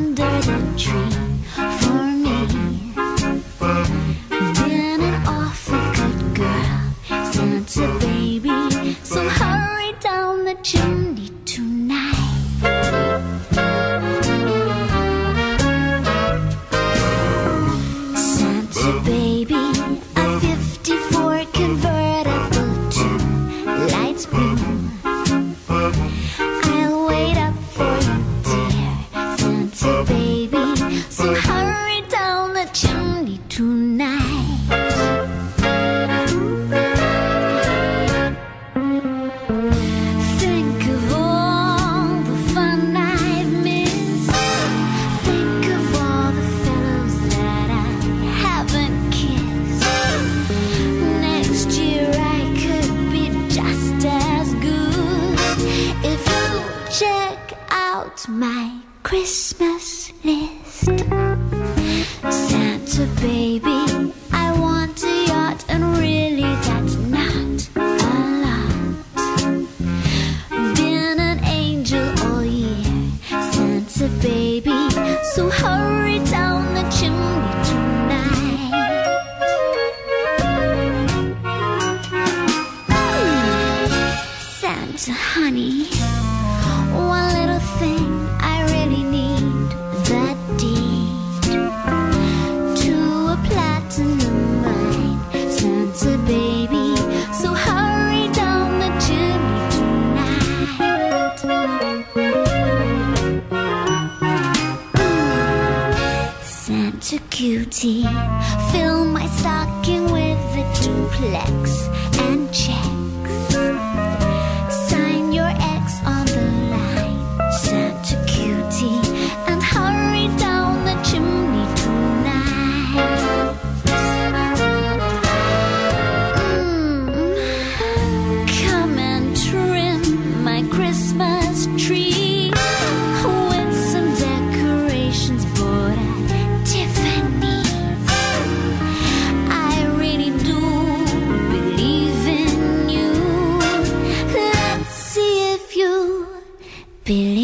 [147.04, 147.43] believe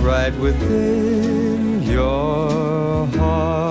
[0.00, 3.70] right within your heart.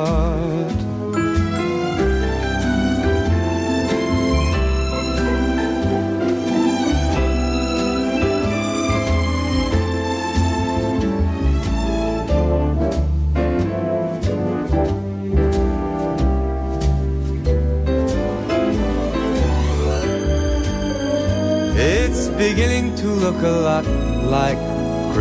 [21.75, 23.85] It's beginning to look a lot
[24.29, 24.58] like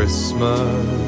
[0.09, 1.07] Christmas.